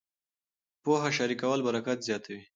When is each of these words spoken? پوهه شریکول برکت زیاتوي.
پوهه 0.83 1.09
شریکول 1.17 1.59
برکت 1.67 1.99
زیاتوي. 2.07 2.41